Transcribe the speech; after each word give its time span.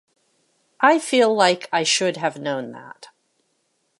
I 0.79 0.97
feel 0.97 1.31
like 1.31 1.69
I 1.71 1.83
should 1.83 2.17
have 2.17 2.39
known 2.41 2.71
that. 2.71 3.09